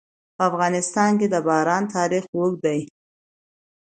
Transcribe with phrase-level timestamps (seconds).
[0.35, 2.79] په افغانستان کې د باران تاریخ اوږد دی.